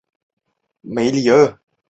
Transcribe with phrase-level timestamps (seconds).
[0.81, 1.59] 塞尔梅里厄。